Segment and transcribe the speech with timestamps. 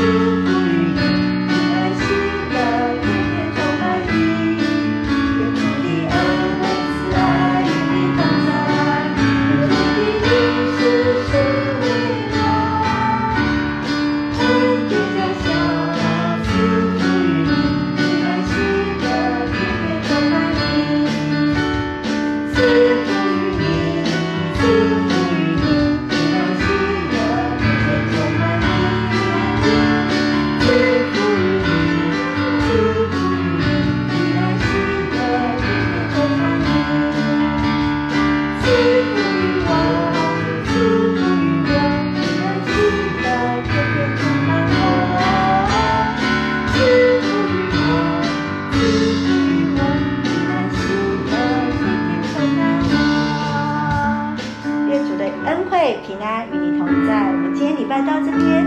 [0.00, 0.49] Música
[55.46, 57.26] 恩惠平安与你同在。
[57.30, 58.59] 我们今天礼拜到这边。